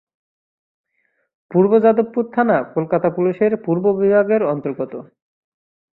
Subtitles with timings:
[1.51, 4.93] পূর্ব যাদবপুর থানা কলকাতা পুলিশের পূর্ব বিভাগের অন্তর্গত।